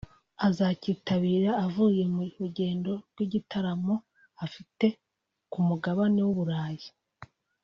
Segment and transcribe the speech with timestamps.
[0.47, 3.95] azacyitabira avuye mu rugendo rw’ibitaramo
[4.45, 4.85] afite
[5.51, 6.89] ku Mugabane w’u Burayi